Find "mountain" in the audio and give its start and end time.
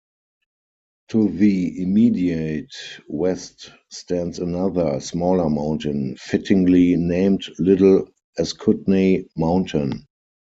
5.47-6.15, 9.37-10.07